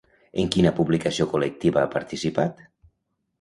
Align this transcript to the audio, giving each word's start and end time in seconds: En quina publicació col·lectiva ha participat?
En 0.43 0.47
quina 0.53 0.71
publicació 0.79 1.27
col·lectiva 1.33 1.81
ha 1.83 1.91
participat? 1.97 2.65